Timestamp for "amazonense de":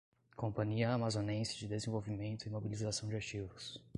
0.95-1.67